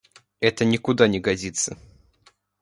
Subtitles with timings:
[0.39, 1.77] Это никуда не годится.